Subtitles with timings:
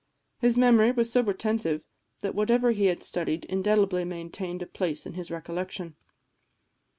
[0.39, 1.85] His memory was so retentive
[2.21, 5.95] that whatever he had studied indelibly maintained a place in his recollection.